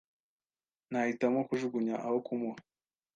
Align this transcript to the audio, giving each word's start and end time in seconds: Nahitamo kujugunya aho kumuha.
Nahitamo 0.91 1.39
kujugunya 1.47 1.95
aho 2.05 2.17
kumuha. 2.25 2.59